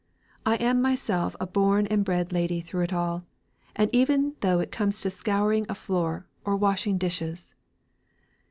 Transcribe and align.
I 0.47 0.55
am 0.55 0.81
myself 0.81 1.35
a 1.39 1.45
born 1.45 1.85
and 1.85 2.03
bred 2.03 2.33
lady 2.33 2.59
through 2.59 2.85
it 2.85 2.91
all, 2.91 3.23
even 3.91 4.33
though 4.41 4.59
it 4.59 4.71
comes 4.71 4.99
to 5.01 5.11
scouring 5.11 5.67
a 5.69 5.75
floor, 5.75 6.25
or 6.43 6.55
washing 6.55 6.97
dishes. 6.97 7.53